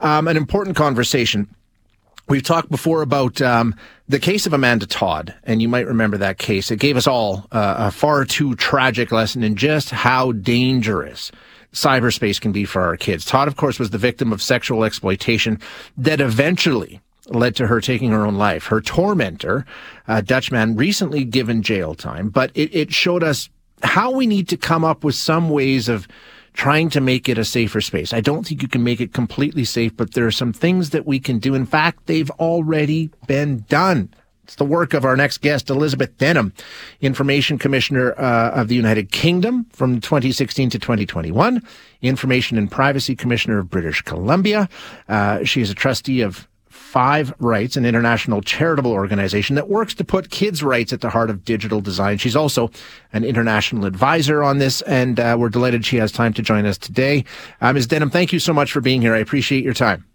Um, 0.00 0.28
an 0.28 0.36
important 0.36 0.76
conversation. 0.76 1.48
We've 2.28 2.42
talked 2.42 2.70
before 2.70 3.00
about 3.02 3.40
um, 3.40 3.74
the 4.06 4.18
case 4.18 4.46
of 4.46 4.52
Amanda 4.52 4.86
Todd, 4.86 5.34
and 5.44 5.62
you 5.62 5.68
might 5.68 5.86
remember 5.86 6.18
that 6.18 6.38
case. 6.38 6.70
It 6.70 6.78
gave 6.78 6.96
us 6.96 7.06
all 7.06 7.46
uh, 7.50 7.74
a 7.78 7.90
far 7.90 8.24
too 8.26 8.54
tragic 8.54 9.10
lesson 9.12 9.42
in 9.42 9.56
just 9.56 9.90
how 9.90 10.32
dangerous 10.32 11.32
cyberspace 11.72 12.40
can 12.40 12.52
be 12.52 12.64
for 12.64 12.82
our 12.82 12.96
kids. 12.96 13.24
Todd, 13.24 13.48
of 13.48 13.56
course, 13.56 13.78
was 13.78 13.90
the 13.90 13.98
victim 13.98 14.32
of 14.32 14.42
sexual 14.42 14.84
exploitation 14.84 15.58
that 15.96 16.20
eventually 16.20 17.00
led 17.28 17.56
to 17.56 17.66
her 17.66 17.80
taking 17.80 18.10
her 18.10 18.26
own 18.26 18.36
life. 18.36 18.66
Her 18.66 18.80
tormentor, 18.80 19.66
a 20.06 20.22
Dutchman, 20.22 20.76
recently 20.76 21.24
given 21.24 21.62
jail 21.62 21.94
time, 21.94 22.28
but 22.28 22.50
it, 22.54 22.74
it 22.74 22.92
showed 22.92 23.22
us 23.22 23.48
how 23.82 24.10
we 24.10 24.26
need 24.26 24.48
to 24.48 24.56
come 24.56 24.84
up 24.84 25.04
with 25.04 25.14
some 25.14 25.50
ways 25.50 25.88
of 25.88 26.08
trying 26.58 26.90
to 26.90 27.00
make 27.00 27.28
it 27.28 27.38
a 27.38 27.44
safer 27.44 27.80
space. 27.80 28.12
I 28.12 28.20
don't 28.20 28.44
think 28.44 28.62
you 28.62 28.68
can 28.68 28.82
make 28.82 29.00
it 29.00 29.12
completely 29.12 29.64
safe, 29.64 29.96
but 29.96 30.14
there 30.14 30.26
are 30.26 30.32
some 30.32 30.52
things 30.52 30.90
that 30.90 31.06
we 31.06 31.20
can 31.20 31.38
do. 31.38 31.54
In 31.54 31.64
fact, 31.64 32.06
they've 32.06 32.30
already 32.32 33.10
been 33.28 33.64
done. 33.68 34.12
It's 34.42 34.56
the 34.56 34.64
work 34.64 34.92
of 34.92 35.04
our 35.04 35.16
next 35.16 35.38
guest, 35.38 35.70
Elizabeth 35.70 36.18
Denham, 36.18 36.52
Information 37.00 37.58
Commissioner 37.58 38.12
uh, 38.18 38.50
of 38.50 38.66
the 38.66 38.74
United 38.74 39.12
Kingdom 39.12 39.66
from 39.70 40.00
2016 40.00 40.70
to 40.70 40.78
2021, 40.80 41.62
Information 42.02 42.58
and 42.58 42.68
Privacy 42.68 43.14
Commissioner 43.14 43.58
of 43.58 43.70
British 43.70 44.02
Columbia. 44.02 44.68
Uh, 45.08 45.44
she 45.44 45.60
is 45.60 45.70
a 45.70 45.74
trustee 45.74 46.22
of 46.22 46.48
Five 46.78 47.34
Rights, 47.38 47.76
an 47.76 47.84
international 47.84 48.40
charitable 48.40 48.92
organization 48.92 49.56
that 49.56 49.68
works 49.68 49.94
to 49.94 50.04
put 50.04 50.30
kids' 50.30 50.62
rights 50.62 50.92
at 50.92 51.02
the 51.02 51.10
heart 51.10 51.28
of 51.28 51.44
digital 51.44 51.82
design. 51.82 52.16
She's 52.16 52.36
also 52.36 52.70
an 53.12 53.24
international 53.24 53.84
advisor 53.84 54.42
on 54.42 54.56
this, 54.58 54.80
and 54.82 55.20
uh, 55.20 55.36
we're 55.38 55.50
delighted 55.50 55.84
she 55.84 55.96
has 55.96 56.12
time 56.12 56.32
to 56.34 56.42
join 56.42 56.64
us 56.64 56.78
today. 56.78 57.24
Uh, 57.60 57.72
Ms. 57.74 57.88
Denham, 57.88 58.08
thank 58.08 58.32
you 58.32 58.38
so 58.38 58.54
much 58.54 58.72
for 58.72 58.80
being 58.80 59.02
here. 59.02 59.14
I 59.14 59.18
appreciate 59.18 59.64
your 59.64 59.74
time. 59.74 60.06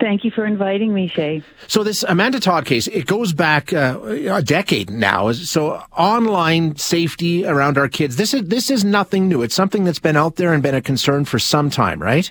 Thank 0.00 0.24
you 0.24 0.30
for 0.30 0.46
inviting 0.46 0.94
me, 0.94 1.08
Shay. 1.08 1.42
So 1.66 1.82
this 1.82 2.04
Amanda 2.04 2.38
Todd 2.38 2.64
case, 2.64 2.86
it 2.86 3.06
goes 3.06 3.32
back 3.32 3.72
uh, 3.72 4.00
a 4.02 4.42
decade 4.42 4.90
now. 4.90 5.32
So 5.32 5.82
online 5.96 6.76
safety 6.76 7.44
around 7.44 7.76
our 7.76 7.88
kids, 7.88 8.16
this 8.16 8.32
is 8.32 8.44
this 8.44 8.70
is 8.70 8.84
nothing 8.84 9.28
new. 9.28 9.42
It's 9.42 9.56
something 9.56 9.84
that's 9.84 9.98
been 9.98 10.16
out 10.16 10.36
there 10.36 10.52
and 10.52 10.62
been 10.62 10.76
a 10.76 10.80
concern 10.80 11.24
for 11.24 11.40
some 11.40 11.68
time, 11.68 12.00
right? 12.00 12.30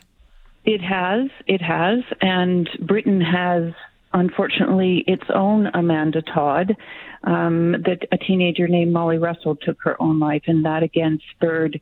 It 0.68 0.82
has, 0.82 1.30
it 1.48 1.62
has, 1.62 2.00
and 2.20 2.70
Britain 2.82 3.22
has, 3.22 3.72
unfortunately, 4.12 5.02
its 5.08 5.24
own 5.34 5.68
Amanda 5.74 6.22
Todd. 6.22 6.76
Um, 7.24 7.72
that 7.72 8.08
a 8.12 8.18
teenager 8.18 8.68
named 8.68 8.94
Molly 8.94 9.18
Russell 9.18 9.56
took 9.56 9.78
her 9.84 10.00
own 10.02 10.20
life, 10.20 10.44
and 10.46 10.66
that 10.66 10.84
again 10.84 11.20
spurred 11.32 11.80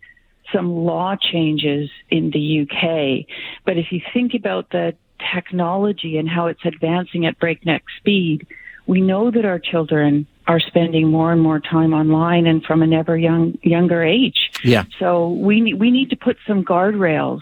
some 0.53 0.71
law 0.85 1.15
changes 1.15 1.89
in 2.09 2.29
the 2.29 2.61
UK. 2.61 3.25
But 3.65 3.77
if 3.77 3.87
you 3.91 4.01
think 4.13 4.33
about 4.35 4.69
the 4.69 4.93
technology 5.33 6.17
and 6.17 6.29
how 6.29 6.47
it's 6.47 6.63
advancing 6.63 7.25
at 7.25 7.39
breakneck 7.39 7.83
speed, 7.97 8.45
we 8.85 9.01
know 9.01 9.31
that 9.31 9.45
our 9.45 9.59
children 9.59 10.27
are 10.47 10.59
spending 10.59 11.09
more 11.09 11.31
and 11.31 11.41
more 11.41 11.59
time 11.59 11.93
online 11.93 12.45
and 12.45 12.63
from 12.63 12.83
an 12.83 12.93
ever 12.93 13.17
young 13.17 13.57
younger 13.63 14.03
age. 14.03 14.51
Yeah. 14.63 14.83
So 14.99 15.29
we 15.29 15.73
we 15.73 15.89
need 15.89 16.11
to 16.11 16.15
put 16.15 16.37
some 16.47 16.63
guardrails 16.63 17.41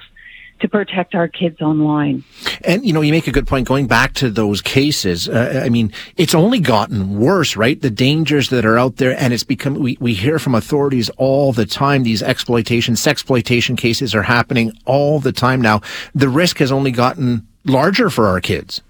to 0.63 0.69
protect 0.69 1.13
our 1.13 1.28
kids 1.28 1.62
online. 1.62 2.24
And, 2.63 2.85
you 2.85 2.94
know, 2.94 3.01
you 3.01 3.12
make 3.12 3.28
a 3.28 3.31
good 3.31 3.46
point 3.46 3.68
going 3.68 3.85
back 3.85 4.13
to 4.13 4.29
those 4.29 4.62
cases. 4.62 5.28
Uh, 5.28 5.62
I 5.63 5.68
mean, 5.68 5.91
it's 6.16 6.34
only 6.34 6.62
gotten 6.62 7.19
worse, 7.19 7.57
right? 7.57 7.79
The 7.79 7.90
dangers 7.90 8.50
that 8.50 8.66
are 8.66 8.79
out 8.79 8.96
there 8.96 9.16
and 9.19 9.34
it's 9.34 9.44
become, 9.44 9.75
we, 9.75 9.97
we 10.00 10.13
hear 10.13 10.40
from 10.40 10.56
authorities 10.56 11.09
all 11.18 11.51
the 11.51 11.66
time. 11.66 12.03
These 12.03 12.24
exploitation, 12.24 12.96
sexploitation 12.96 13.78
cases 13.78 14.16
are 14.16 14.24
happening 14.24 14.72
all 14.85 15.19
the 15.19 15.34
time 15.34 15.59
now. 15.62 15.81
The 16.16 16.29
risk 16.29 16.59
has 16.59 16.72
only 16.72 16.91
gotten 16.91 17.45
larger 17.66 18.09
for 18.09 18.28
our 18.30 18.40
kids. 18.40 18.81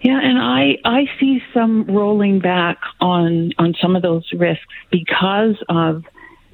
Yeah, 0.00 0.20
and 0.22 0.38
I 0.38 0.76
I 0.84 1.06
see 1.18 1.42
some 1.54 1.84
rolling 1.86 2.38
back 2.38 2.76
on 3.00 3.52
on 3.58 3.74
some 3.80 3.96
of 3.96 4.02
those 4.02 4.30
risks 4.34 4.66
because 4.90 5.56
of 5.70 6.04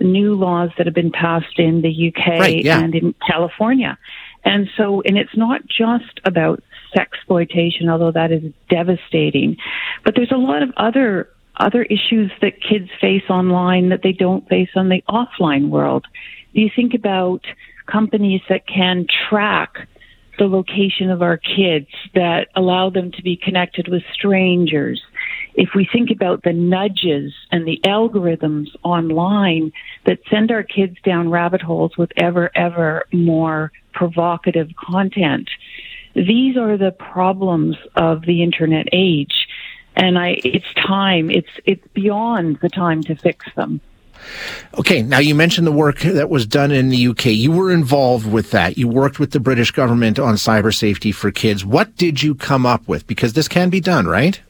new 0.00 0.34
laws 0.34 0.70
that 0.76 0.86
have 0.86 0.94
been 0.94 1.12
passed 1.12 1.58
in 1.58 1.82
the 1.82 2.12
UK 2.14 2.40
right, 2.40 2.64
yeah. 2.64 2.80
and 2.80 2.94
in 2.94 3.14
California. 3.26 3.98
And 4.44 4.68
so, 4.76 5.02
and 5.02 5.18
it's 5.18 5.36
not 5.36 5.62
just 5.66 6.20
about 6.24 6.62
sex 6.94 7.10
exploitation, 7.18 7.88
although 7.88 8.12
that 8.12 8.32
is 8.32 8.52
devastating, 8.68 9.56
but 10.04 10.14
there's 10.16 10.32
a 10.32 10.36
lot 10.36 10.62
of 10.62 10.70
other 10.76 11.28
other 11.56 11.82
issues 11.82 12.32
that 12.40 12.52
kids 12.62 12.88
face 13.00 13.28
online 13.28 13.90
that 13.90 14.00
they 14.02 14.12
don't 14.12 14.48
face 14.48 14.70
on 14.74 14.88
the 14.88 15.02
offline 15.08 15.68
world. 15.68 16.06
You 16.52 16.70
think 16.74 16.94
about 16.94 17.44
companies 17.86 18.40
that 18.48 18.66
can 18.66 19.06
track 19.28 19.86
the 20.38 20.46
location 20.46 21.10
of 21.10 21.20
our 21.20 21.36
kids 21.36 21.88
that 22.14 22.48
allow 22.56 22.88
them 22.88 23.12
to 23.12 23.22
be 23.22 23.36
connected 23.36 23.88
with 23.88 24.02
strangers. 24.14 25.02
If 25.54 25.70
we 25.74 25.88
think 25.90 26.10
about 26.10 26.42
the 26.42 26.52
nudges 26.52 27.32
and 27.50 27.66
the 27.66 27.80
algorithms 27.84 28.68
online 28.82 29.72
that 30.04 30.20
send 30.30 30.50
our 30.50 30.62
kids 30.62 30.96
down 31.04 31.30
rabbit 31.30 31.62
holes 31.62 31.96
with 31.96 32.12
ever, 32.16 32.50
ever 32.54 33.04
more 33.12 33.72
provocative 33.92 34.70
content, 34.76 35.48
these 36.14 36.56
are 36.56 36.76
the 36.76 36.92
problems 36.92 37.76
of 37.96 38.22
the 38.22 38.42
internet 38.42 38.86
age. 38.92 39.48
And 39.96 40.18
I, 40.18 40.40
it's 40.44 40.72
time, 40.74 41.30
it's, 41.30 41.50
it's 41.64 41.86
beyond 41.94 42.58
the 42.62 42.68
time 42.68 43.02
to 43.04 43.14
fix 43.14 43.46
them. 43.54 43.80
Okay, 44.78 45.02
now 45.02 45.18
you 45.18 45.34
mentioned 45.34 45.66
the 45.66 45.72
work 45.72 46.00
that 46.00 46.30
was 46.30 46.46
done 46.46 46.70
in 46.70 46.90
the 46.90 47.08
UK. 47.08 47.26
You 47.26 47.52
were 47.52 47.70
involved 47.70 48.30
with 48.30 48.50
that. 48.50 48.78
You 48.78 48.88
worked 48.88 49.18
with 49.18 49.32
the 49.32 49.40
British 49.40 49.70
government 49.70 50.18
on 50.18 50.34
cyber 50.34 50.74
safety 50.74 51.12
for 51.12 51.30
kids. 51.30 51.64
What 51.64 51.96
did 51.96 52.22
you 52.22 52.34
come 52.34 52.66
up 52.66 52.86
with? 52.86 53.06
Because 53.06 53.32
this 53.32 53.48
can 53.48 53.70
be 53.70 53.80
done, 53.80 54.06
right? 54.06 54.40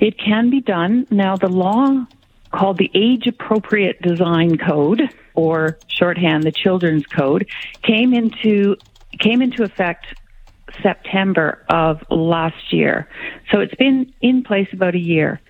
It 0.00 0.18
can 0.18 0.50
be 0.50 0.60
done. 0.60 1.06
Now, 1.10 1.36
the 1.36 1.48
law 1.48 2.06
called 2.52 2.78
the 2.78 2.90
Age 2.94 3.26
Appropriate 3.26 4.00
Design 4.02 4.58
Code, 4.58 5.02
or 5.34 5.78
shorthand, 5.88 6.44
the 6.44 6.52
Children's 6.52 7.06
Code, 7.06 7.48
came 7.82 8.14
into 8.14 8.76
came 9.18 9.40
into 9.40 9.62
effect 9.62 10.06
September 10.82 11.64
of 11.70 12.04
last 12.10 12.72
year. 12.72 13.08
So 13.50 13.60
it's 13.60 13.74
been 13.74 14.12
in 14.20 14.42
place 14.42 14.68
about 14.72 14.94
a 14.94 14.98
year. 14.98 15.40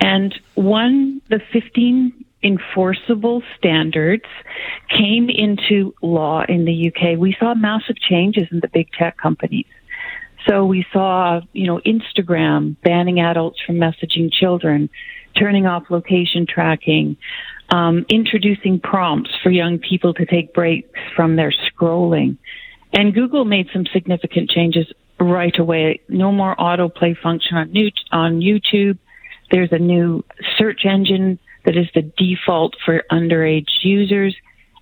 And 0.00 0.38
one, 0.54 1.20
the 1.28 1.40
15 1.52 2.24
enforceable 2.42 3.42
standards 3.58 4.24
came 4.88 5.28
into 5.28 5.94
law 6.02 6.44
in 6.48 6.64
the 6.64 6.88
UK, 6.88 7.18
we 7.18 7.36
saw 7.38 7.54
massive 7.54 7.96
changes 7.98 8.48
in 8.50 8.60
the 8.60 8.68
big 8.68 8.90
tech 8.92 9.18
companies. 9.18 9.66
So 10.48 10.64
we 10.64 10.86
saw, 10.92 11.40
you 11.52 11.66
know, 11.66 11.80
Instagram 11.86 12.76
banning 12.82 13.20
adults 13.20 13.60
from 13.66 13.76
messaging 13.76 14.32
children, 14.32 14.88
turning 15.38 15.66
off 15.66 15.84
location 15.90 16.46
tracking, 16.48 17.16
um, 17.70 18.04
introducing 18.08 18.80
prompts 18.80 19.30
for 19.42 19.50
young 19.50 19.78
people 19.78 20.14
to 20.14 20.26
take 20.26 20.54
breaks 20.54 20.98
from 21.14 21.36
their 21.36 21.52
scrolling. 21.52 22.38
And 22.92 23.14
Google 23.14 23.44
made 23.44 23.68
some 23.72 23.86
significant 23.92 24.50
changes 24.50 24.86
right 25.20 25.56
away. 25.58 26.00
No 26.08 26.32
more 26.32 26.56
autoplay 26.56 27.16
function 27.16 27.56
on, 27.56 27.70
new, 27.70 27.90
on 28.10 28.40
YouTube. 28.40 28.98
There's 29.50 29.72
a 29.72 29.78
new 29.78 30.24
search 30.58 30.84
engine 30.84 31.38
that 31.64 31.76
is 31.76 31.86
the 31.94 32.02
default 32.02 32.74
for 32.84 33.04
underage 33.12 33.68
users. 33.82 34.34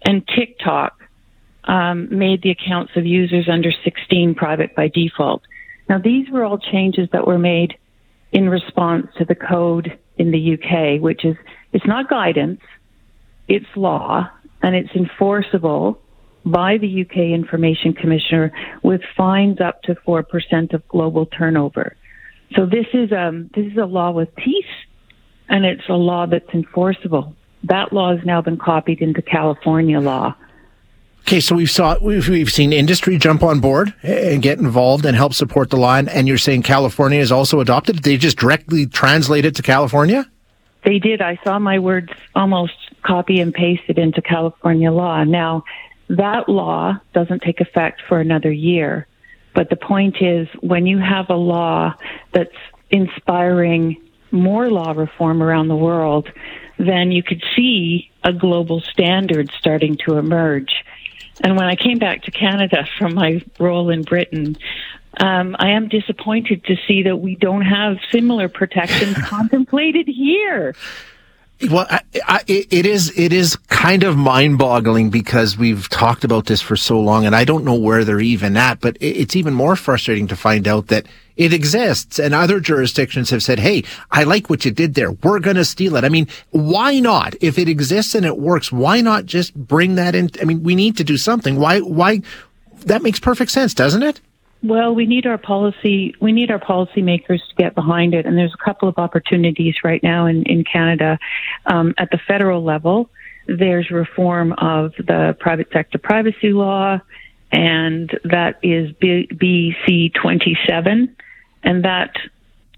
And 0.05 0.27
TikTok 0.29 0.98
um, 1.69 2.09
made 2.11 2.43
the 2.43 2.51
accounts 2.51 2.93
of 2.97 3.07
users 3.07 3.49
under 3.49 3.71
16 3.85 4.35
private 4.35 4.75
by 4.75 4.89
default. 4.89 5.43
Now, 5.89 5.99
these 5.99 6.29
were 6.31 6.45
all 6.45 6.59
changes 6.59 7.09
that 7.13 7.27
were 7.27 7.39
made 7.39 7.79
in 8.33 8.49
response 8.49 9.07
to 9.19 9.25
the 9.25 9.35
code 9.35 9.99
in 10.17 10.33
the 10.33 10.55
UK, 10.55 11.01
which 11.01 11.25
is 11.25 11.37
it's 11.73 11.87
not 11.87 12.11
guidance, 12.11 12.61
it's 13.47 13.67
law, 13.77 14.29
and 14.63 14.75
it's 14.75 14.91
enforceable 14.95 16.01
by 16.45 16.79
the 16.79 17.03
UK 17.03 17.17
Information 17.35 17.93
Commissioner 17.93 18.53
with 18.83 19.01
fines 19.17 19.61
up 19.61 19.83
to 19.83 19.95
four 20.05 20.23
percent 20.23 20.73
of 20.73 20.87
global 20.89 21.27
turnover. 21.27 21.97
So 22.57 22.67
this 22.67 22.87
is 22.93 23.13
um, 23.13 23.51
this 23.55 23.67
is 23.67 23.77
a 23.77 23.85
law 23.85 24.11
with 24.11 24.35
teeth 24.37 24.65
and 25.49 25.65
it's 25.65 25.89
a 25.89 25.95
law 25.95 26.27
that's 26.27 26.49
enforceable. 26.53 27.35
That 27.65 27.93
law 27.93 28.15
has 28.15 28.25
now 28.25 28.41
been 28.43 28.59
copied 28.59 29.01
into 29.01 29.23
California 29.23 30.01
law. 30.01 30.35
Okay, 31.29 31.41
so 31.41 31.55
we've 31.55 31.71
saw 31.71 31.95
we've, 32.01 32.27
we've 32.27 32.51
seen 32.51 32.73
industry 32.73 33.19
jump 33.19 33.43
on 33.43 33.61
board 33.61 33.93
and 34.03 34.41
get 34.41 34.59
involved 34.59 35.05
and 35.05 35.15
help 35.15 35.35
support 35.35 35.69
the 35.69 35.77
line. 35.77 36.09
And 36.09 36.27
you're 36.27 36.39
saying 36.39 36.63
California 36.63 37.21
is 37.21 37.31
also 37.31 37.61
adopted? 37.61 37.97
Did 37.97 38.05
they 38.05 38.17
just 38.17 38.39
directly 38.39 38.87
translate 38.87 39.45
it 39.45 39.55
to 39.57 39.63
California? 39.63 40.27
They 40.87 40.99
did. 40.99 41.21
I 41.21 41.39
saw 41.45 41.59
my 41.59 41.81
words 41.81 42.11
almost 42.35 42.73
copy 43.03 43.41
and 43.41 43.53
pasted 43.53 43.99
into 43.99 44.23
California 44.23 44.91
law. 44.91 45.23
Now, 45.23 45.65
that 46.09 46.49
law 46.49 46.99
doesn't 47.13 47.43
take 47.43 47.61
effect 47.61 48.01
for 48.09 48.21
another 48.21 48.51
year. 48.51 49.07
But 49.55 49.69
the 49.69 49.77
point 49.77 50.23
is, 50.23 50.49
when 50.61 50.87
you 50.87 50.97
have 50.97 51.29
a 51.29 51.37
law 51.37 51.95
that's 52.33 52.57
inspiring 52.89 54.03
more 54.31 54.71
law 54.71 54.93
reform 54.93 55.43
around 55.43 55.69
the 55.69 55.77
world, 55.77 56.31
then 56.79 57.13
you 57.13 57.23
could 57.23 57.45
see 57.55 58.11
a 58.25 58.33
global 58.33 58.81
standard 58.81 59.51
starting 59.59 59.99
to 60.07 60.17
emerge. 60.17 60.85
And 61.41 61.57
when 61.57 61.67
I 61.67 61.77
came 61.77 61.99
back 61.99 62.23
to 62.25 62.31
Canada 62.31 62.87
from 62.99 63.15
my 63.15 63.43
role 63.59 63.91
in 63.91 64.03
Britain, 64.03 64.57
um, 65.19 65.57
I 65.59 65.71
am 65.71 65.89
disappointed 65.89 66.65
to 66.65 66.77
see 66.87 67.03
that 67.05 67.17
we 67.17 67.37
don't 67.37 67.63
have 67.63 67.99
similar 68.11 68.49
protections 68.49 69.17
contemplated 69.25 70.07
here. 70.07 70.75
Well, 71.71 71.87
I, 71.91 72.03
I, 72.27 72.45
it 72.47 72.87
is 72.87 73.19
it 73.19 73.33
is 73.33 73.57
kind 73.57 74.05
of 74.05 74.17
mind-boggling 74.17 75.11
because 75.11 75.59
we've 75.59 75.89
talked 75.89 76.23
about 76.23 76.47
this 76.47 76.61
for 76.61 76.77
so 76.77 77.01
long, 77.01 77.27
and 77.27 77.35
I 77.35 77.45
don't 77.45 77.65
know 77.65 77.75
where 77.75 78.05
they're 78.05 78.21
even 78.21 78.57
at. 78.57 78.81
But 78.81 78.97
it's 79.01 79.35
even 79.35 79.55
more 79.55 79.75
frustrating 79.75 80.29
to 80.29 80.37
find 80.37 80.69
out 80.69 80.87
that 80.89 81.07
it 81.39 81.53
exists, 81.53 82.19
and 82.19 82.35
other 82.35 82.61
jurisdictions 82.61 83.31
have 83.31 83.43
said, 83.43 83.61
"Hey, 83.61 83.85
I 84.11 84.25
like 84.25 84.51
what 84.51 84.65
you 84.65 84.73
did 84.73 84.95
there. 84.95 85.13
We're 85.13 85.39
going 85.39 85.57
to 85.57 85.65
steal 85.65 85.97
it." 85.97 86.05
I 86.05 86.11
mean, 86.11 86.27
why 86.51 86.99
not? 86.99 87.35
If 87.41 87.59
it 87.59 87.69
exists 87.69 88.15
and 88.15 88.27
it 88.27 88.37
works, 88.37 88.71
why 88.71 89.01
not 89.01 89.25
just 89.25 89.55
bring 89.55 89.95
that 89.95 90.15
in? 90.15 90.31
I 90.43 90.45
mean, 90.45 90.63
we 90.63 90.75
need 90.75 90.97
to 90.99 91.05
do 91.05 91.17
something. 91.17 91.57
Why? 91.57 91.79
Why? 91.79 92.21
That 92.87 93.03
makes 93.03 93.21
perfect 93.21 93.53
sense, 93.53 93.73
doesn't 93.73 94.03
it? 94.03 94.21
Well, 94.63 94.93
we 94.95 95.07
need 95.07 95.27
our 95.27 95.39
policy. 95.39 96.15
We 96.21 96.33
need 96.33 96.51
our 96.51 96.59
policymakers 96.59 97.39
to 97.49 97.55
get 97.57 97.77
behind 97.77 98.15
it, 98.15 98.27
and 98.27 98.37
there's 98.37 98.55
a 98.55 98.65
couple 98.65 98.89
of 98.89 98.99
opportunities 98.99 99.77
right 99.85 100.03
now 100.03 100.27
in 100.27 100.43
in 100.43 100.65
Canada 100.65 101.19
um, 101.67 101.95
at 101.99 102.11
the 102.11 102.19
federal 102.19 102.65
level. 102.65 103.09
There's 103.47 103.91
reform 103.91 104.53
of 104.55 104.93
the 104.99 105.37
private 105.39 105.69
sector 105.73 105.99
privacy 105.99 106.53
law, 106.53 106.99
and 107.53 108.11
that 108.25 108.59
is 108.63 108.91
B- 109.01 109.29
BC 109.33 110.13
27, 110.15 111.17
and 111.63 111.85
that 111.85 112.15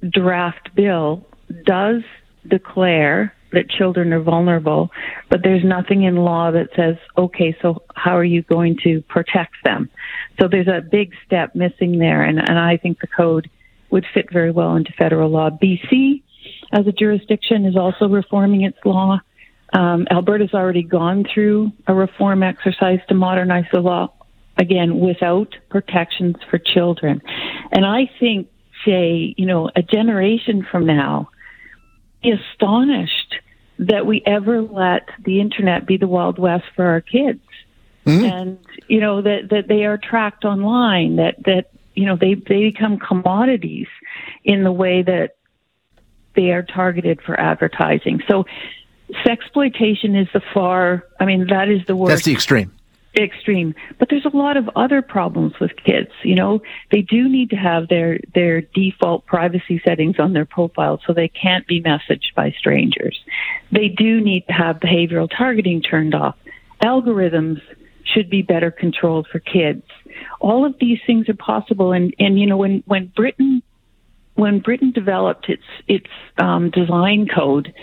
draft 0.09 0.75
bill 0.75 1.27
does 1.65 2.03
declare 2.49 3.35
that 3.53 3.69
children 3.69 4.12
are 4.12 4.21
vulnerable, 4.21 4.91
but 5.29 5.41
there's 5.43 5.65
nothing 5.65 6.05
in 6.05 6.17
law 6.17 6.50
that 6.50 6.69
says, 6.77 6.97
okay, 7.19 7.56
so 7.61 7.82
how 7.94 8.17
are 8.17 8.25
you 8.25 8.43
going 8.43 8.77
to 8.85 9.03
protect 9.09 9.55
them? 9.65 9.91
So 10.41 10.49
there's 10.49 10.69
a 10.69 10.81
big 10.81 11.12
step 11.27 11.55
missing 11.55 11.99
there, 11.99 12.23
and, 12.23 12.38
and 12.38 12.59
I 12.59 12.77
think 12.77 13.00
the 13.00 13.09
code 13.09 13.50
would 13.91 14.06
fit 14.15 14.32
very 14.32 14.53
well 14.53 14.77
into 14.77 14.93
federal 14.93 15.31
law. 15.31 15.50
BC, 15.50 16.23
as 16.73 16.87
a 16.87 16.93
jurisdiction, 16.93 17.67
is 17.67 17.76
also 17.76 18.09
reforming 18.09 18.62
its 18.62 18.79
law. 18.85 19.19
Um, 19.73 20.06
Alberta's 20.11 20.55
already 20.55 20.83
gone 20.83 21.25
through 21.33 21.73
a 21.87 21.94
reform 21.94 22.43
exercise 22.43 23.00
to 23.09 23.15
modernize 23.15 23.67
the 23.73 23.81
law, 23.81 24.12
again, 24.56 25.00
without 25.00 25.55
protections 25.71 26.37
for 26.50 26.59
children. 26.59 27.21
And 27.73 27.85
I 27.85 28.11
think, 28.21 28.49
say, 28.85 29.35
you 29.37 29.47
know, 29.47 29.71
a 29.75 29.82
generation 29.82 30.67
from 30.71 30.87
now, 30.87 31.31
be 32.23 32.32
astonished 32.32 33.35
that 33.79 34.06
we 34.06 34.23
ever 34.27 34.61
let 34.61 35.09
the 35.25 35.41
internet 35.41 35.87
be 35.87 35.97
the 35.97 36.06
Wild 36.06 36.38
West 36.38 36.65
for 36.77 36.85
our 36.85 37.00
kids. 37.00 37.41
Mm-hmm. 38.06 38.25
And, 38.25 38.59
you 38.88 39.00
know, 39.00 39.23
that, 39.23 39.49
that 39.50 39.69
they 39.69 39.85
are 39.85 39.99
tracked 39.99 40.44
online, 40.44 41.17
that, 41.17 41.43
that, 41.44 41.71
you 41.94 42.06
know, 42.06 42.17
they, 42.17 42.35
they 42.35 42.71
become 42.71 42.99
commodities 42.99 43.87
in 44.44 44.65
the 44.65 44.73
way 44.73 45.03
that 45.03 45.37
they 46.35 46.50
are 46.50 46.62
targeted 46.62 47.21
for 47.23 47.38
advertising. 47.38 48.23
So 48.29 48.44
sexploitation 49.26 50.21
is 50.21 50.29
the 50.33 50.43
far, 50.55 51.05
I 51.19 51.25
mean, 51.25 51.47
that 51.49 51.69
is 51.69 51.85
the 51.87 51.97
worst. 51.97 52.11
That's 52.11 52.25
the 52.25 52.33
extreme 52.33 52.73
extreme. 53.17 53.75
But 53.99 54.09
there's 54.09 54.25
a 54.25 54.37
lot 54.37 54.57
of 54.57 54.69
other 54.77 55.03
problems 55.03 55.55
with 55.61 55.73
kids. 55.85 56.11
You 56.23 56.35
know, 56.35 56.62
they 56.91 57.03
do 57.03 57.29
need 57.29 57.51
to 57.51 57.57
have 57.57 57.89
their 57.89 58.21
their 58.35 58.61
default 58.61 59.27
privacy 59.27 59.81
settings 59.85 60.19
on 60.19 60.33
their 60.33 60.45
profile 60.45 61.01
so 61.07 61.12
they 61.12 61.29
can't 61.29 61.67
be 61.67 61.83
messaged 61.83 62.35
by 62.35 62.53
strangers. 62.59 63.19
They 63.73 63.89
do 63.89 64.21
need 64.21 64.47
to 64.47 64.53
have 64.53 64.77
behavioral 64.77 65.29
targeting 65.31 65.83
turned 65.83 66.15
off. 66.15 66.37
Algorithms 66.83 67.61
should 68.05 68.31
be 68.31 68.43
better 68.43 68.71
controlled 68.71 69.27
for 69.31 69.39
kids. 69.39 69.83
All 70.41 70.65
of 70.65 70.75
these 70.81 70.99
things 71.07 71.29
are 71.29 71.35
possible 71.35 71.93
and 71.93 72.15
and 72.19 72.39
you 72.39 72.47
know 72.47 72.57
when 72.57 72.83
when 72.87 73.07
Britain 73.07 73.62
when 74.35 74.61
Britain 74.61 74.93
developed 74.93 75.49
its 75.49 75.62
its 75.87 76.11
um, 76.39 76.71
design 76.71 77.29
code 77.33 77.75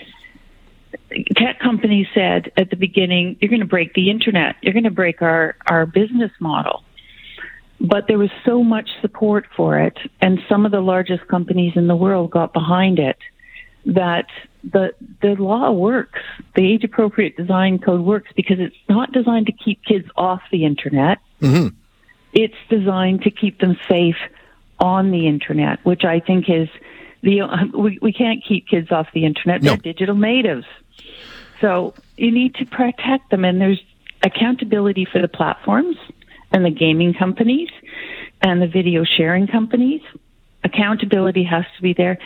tech 1.35 1.59
companies 1.59 2.07
said 2.13 2.51
at 2.57 2.69
the 2.69 2.75
beginning, 2.75 3.37
you're 3.39 3.49
going 3.49 3.61
to 3.61 3.65
break 3.67 3.93
the 3.93 4.09
internet. 4.09 4.55
You're 4.61 4.73
going 4.73 4.83
to 4.83 4.91
break 4.91 5.21
our, 5.21 5.55
our 5.69 5.85
business 5.85 6.31
model. 6.39 6.83
But 7.79 8.05
there 8.07 8.17
was 8.17 8.31
so 8.45 8.63
much 8.63 8.89
support 9.01 9.45
for 9.55 9.79
it, 9.79 9.97
and 10.19 10.39
some 10.49 10.65
of 10.65 10.71
the 10.71 10.81
largest 10.81 11.27
companies 11.27 11.73
in 11.75 11.87
the 11.87 11.95
world 11.95 12.31
got 12.31 12.51
behind 12.51 12.97
it, 12.97 13.17
that 13.85 14.25
the, 14.63 14.93
the 15.21 15.35
law 15.35 15.71
works. 15.71 16.19
The 16.55 16.73
age 16.73 16.83
appropriate 16.83 17.37
design 17.37 17.79
code 17.79 18.01
works 18.01 18.31
because 18.35 18.59
it's 18.59 18.75
not 18.89 19.11
designed 19.11 19.45
to 19.45 19.51
keep 19.51 19.83
kids 19.85 20.07
off 20.15 20.41
the 20.51 20.65
internet. 20.65 21.19
Mm-hmm. 21.41 21.75
It's 22.33 22.55
designed 22.69 23.21
to 23.21 23.31
keep 23.31 23.59
them 23.59 23.77
safe 23.87 24.17
on 24.79 25.11
the 25.11 25.27
internet, 25.27 25.83
which 25.85 26.03
I 26.03 26.19
think 26.19 26.49
is 26.49 26.67
the, 27.21 27.41
we, 27.73 27.99
we 28.01 28.11
can't 28.11 28.43
keep 28.43 28.67
kids 28.67 28.91
off 28.91 29.07
the 29.13 29.25
internet. 29.25 29.61
No. 29.61 29.71
They're 29.71 29.93
digital 29.93 30.15
natives. 30.15 30.65
So 31.61 31.93
you 32.17 32.31
need 32.31 32.55
to 32.55 32.65
protect 32.65 33.29
them, 33.31 33.45
and 33.45 33.59
there's 33.59 33.81
accountability 34.23 35.05
for 35.05 35.21
the 35.21 35.27
platforms 35.27 35.97
and 36.51 36.65
the 36.65 36.71
gaming 36.71 37.13
companies 37.13 37.69
and 38.41 38.61
the 38.61 38.67
video 38.67 39.03
sharing 39.03 39.47
companies. 39.47 40.01
Accountability 40.63 41.43
has 41.43 41.65
to 41.75 41.81
be 41.81 41.93
there, 41.93 42.17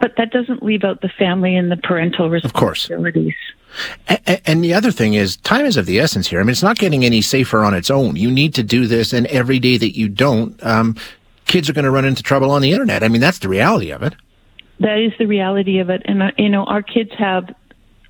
but 0.00 0.12
that 0.16 0.30
doesn't 0.30 0.62
leave 0.62 0.84
out 0.84 1.00
the 1.00 1.08
family 1.08 1.56
and 1.56 1.70
the 1.70 1.76
parental 1.76 2.30
responsibilities. 2.30 3.34
Of 3.34 4.08
course. 4.08 4.20
And, 4.26 4.40
and 4.46 4.64
the 4.64 4.74
other 4.74 4.90
thing 4.90 5.14
is, 5.14 5.36
time 5.38 5.64
is 5.64 5.76
of 5.76 5.86
the 5.86 6.00
essence 6.00 6.28
here. 6.28 6.40
I 6.40 6.42
mean, 6.42 6.50
it's 6.50 6.62
not 6.62 6.78
getting 6.78 7.04
any 7.04 7.20
safer 7.20 7.62
on 7.62 7.74
its 7.74 7.90
own. 7.90 8.16
You 8.16 8.30
need 8.30 8.54
to 8.54 8.62
do 8.62 8.86
this, 8.86 9.12
and 9.12 9.26
every 9.26 9.58
day 9.58 9.76
that 9.76 9.96
you 9.96 10.08
don't, 10.08 10.60
um, 10.64 10.96
kids 11.46 11.68
are 11.68 11.72
going 11.72 11.84
to 11.84 11.90
run 11.90 12.04
into 12.04 12.22
trouble 12.22 12.50
on 12.50 12.62
the 12.62 12.72
internet. 12.72 13.02
I 13.02 13.08
mean, 13.08 13.20
that's 13.20 13.38
the 13.38 13.48
reality 13.48 13.90
of 13.90 14.02
it. 14.02 14.14
That 14.80 14.98
is 14.98 15.12
the 15.18 15.26
reality 15.26 15.78
of 15.78 15.90
it, 15.90 16.02
and 16.06 16.22
uh, 16.22 16.30
you 16.38 16.48
know, 16.48 16.64
our 16.64 16.82
kids 16.82 17.10
have 17.18 17.54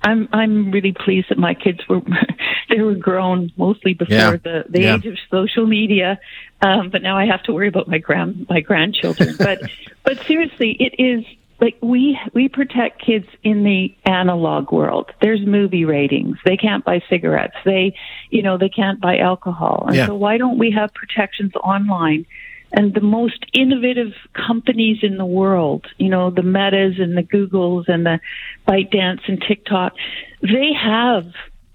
I'm 0.03 0.27
I'm 0.31 0.71
really 0.71 0.93
pleased 0.93 1.29
that 1.29 1.37
my 1.37 1.53
kids 1.53 1.79
were 1.87 2.01
they 2.69 2.81
were 2.81 2.95
grown 2.95 3.51
mostly 3.57 3.93
before 3.93 4.15
yeah. 4.15 4.31
the 4.31 4.65
the 4.69 4.81
yeah. 4.81 4.95
age 4.95 5.05
of 5.05 5.17
social 5.29 5.65
media, 5.65 6.19
um, 6.61 6.89
but 6.89 7.01
now 7.01 7.17
I 7.17 7.25
have 7.25 7.43
to 7.43 7.53
worry 7.53 7.67
about 7.67 7.87
my 7.87 7.99
grand 7.99 8.47
my 8.49 8.61
grandchildren. 8.61 9.35
but 9.37 9.61
but 10.03 10.17
seriously, 10.25 10.75
it 10.79 10.95
is 11.01 11.25
like 11.59 11.77
we 11.81 12.19
we 12.33 12.49
protect 12.49 13.05
kids 13.05 13.27
in 13.43 13.63
the 13.63 13.95
analog 14.05 14.71
world. 14.71 15.11
There's 15.21 15.45
movie 15.45 15.85
ratings. 15.85 16.37
They 16.43 16.57
can't 16.57 16.83
buy 16.83 17.01
cigarettes. 17.09 17.55
They 17.63 17.93
you 18.29 18.41
know 18.41 18.57
they 18.57 18.69
can't 18.69 18.99
buy 18.99 19.19
alcohol. 19.19 19.85
And 19.87 19.95
yeah. 19.95 20.07
so 20.07 20.15
why 20.15 20.37
don't 20.37 20.57
we 20.57 20.71
have 20.71 20.93
protections 20.93 21.51
online? 21.63 22.25
And 22.73 22.93
the 22.93 23.01
most 23.01 23.45
innovative 23.53 24.13
companies 24.33 24.99
in 25.03 25.17
the 25.17 25.25
world, 25.25 25.85
you 25.97 26.09
know, 26.09 26.29
the 26.29 26.43
Metas 26.43 26.95
and 26.99 27.17
the 27.17 27.23
Googles 27.23 27.87
and 27.87 28.05
the 28.05 28.19
ByteDance 28.67 29.21
and 29.27 29.43
TikTok, 29.47 29.93
they 30.41 30.71
have 30.73 31.25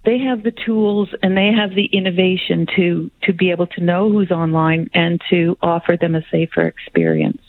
they 0.05 0.19
have 0.19 0.45
the 0.45 0.53
tools 0.53 1.09
and 1.23 1.37
they 1.37 1.53
have 1.53 1.75
the 1.75 1.87
innovation 1.87 2.67
to 2.77 3.11
to 3.23 3.33
be 3.33 3.51
able 3.51 3.67
to 3.67 3.83
know 3.83 4.11
who's 4.11 4.31
online 4.31 4.89
and 4.95 5.21
to 5.31 5.59
offer 5.63 5.97
them 6.01 6.15
a 6.15 6.23
safer 6.31 6.63
experience. 6.63 7.43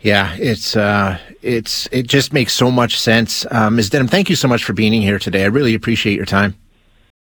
Yeah, 0.00 0.34
it's 0.38 0.76
uh, 0.76 1.18
it's 1.42 1.88
it 1.92 2.06
just 2.06 2.32
makes 2.32 2.52
so 2.52 2.70
much 2.70 2.98
sense. 2.98 3.46
Um, 3.50 3.76
Ms. 3.76 3.90
Denham, 3.90 4.08
thank 4.08 4.30
you 4.30 4.36
so 4.36 4.48
much 4.48 4.64
for 4.64 4.72
being 4.72 4.92
here 4.92 5.18
today. 5.18 5.42
I 5.44 5.46
really 5.46 5.74
appreciate 5.74 6.16
your 6.16 6.26
time. 6.26 6.56